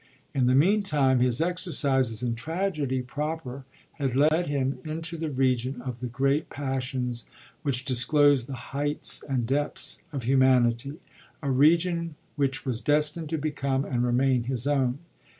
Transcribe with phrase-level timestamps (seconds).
[0.33, 3.65] In the meantime his exercises in tragedy proper
[3.99, 7.23] had led him into the region of the great passions
[7.61, 10.95] which disclose tibie heights and depths of humanity,
[11.43, 14.97] a region which was destined to become and remain his own.